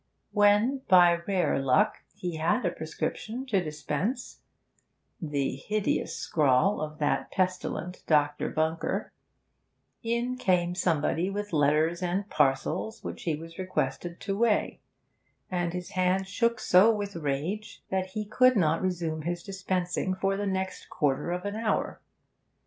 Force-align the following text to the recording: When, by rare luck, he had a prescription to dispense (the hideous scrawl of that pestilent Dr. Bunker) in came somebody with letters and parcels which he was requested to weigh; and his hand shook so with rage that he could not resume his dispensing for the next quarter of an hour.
When, 0.31 0.79
by 0.87 1.17
rare 1.27 1.59
luck, 1.59 1.99
he 2.15 2.37
had 2.37 2.65
a 2.65 2.71
prescription 2.71 3.45
to 3.45 3.63
dispense 3.63 4.41
(the 5.21 5.57
hideous 5.57 6.15
scrawl 6.17 6.81
of 6.81 6.97
that 6.97 7.29
pestilent 7.29 8.01
Dr. 8.07 8.49
Bunker) 8.49 9.11
in 10.01 10.37
came 10.39 10.73
somebody 10.73 11.29
with 11.29 11.53
letters 11.53 12.01
and 12.01 12.27
parcels 12.31 13.03
which 13.03 13.21
he 13.25 13.35
was 13.35 13.59
requested 13.59 14.19
to 14.21 14.35
weigh; 14.35 14.79
and 15.51 15.71
his 15.71 15.91
hand 15.91 16.27
shook 16.27 16.59
so 16.59 16.91
with 16.91 17.15
rage 17.15 17.83
that 17.91 18.07
he 18.07 18.25
could 18.25 18.57
not 18.57 18.81
resume 18.81 19.21
his 19.21 19.43
dispensing 19.43 20.15
for 20.15 20.35
the 20.35 20.47
next 20.47 20.89
quarter 20.89 21.29
of 21.29 21.45
an 21.45 21.55
hour. 21.55 22.01